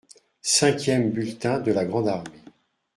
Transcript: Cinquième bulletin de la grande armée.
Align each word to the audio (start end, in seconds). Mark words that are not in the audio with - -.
Cinquième 0.41 1.11
bulletin 1.11 1.59
de 1.59 1.71
la 1.71 1.85
grande 1.85 2.07
armée. 2.07 2.41